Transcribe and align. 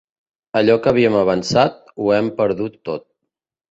Allò 0.61 0.77
que 0.85 0.91
havíem 0.93 1.19
avançat, 1.21 1.79
ho 1.99 2.11
hem 2.19 2.35
perdut 2.43 2.85
tot. 2.93 3.11